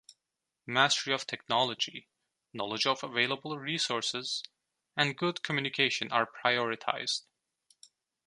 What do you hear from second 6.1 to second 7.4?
are prioritized.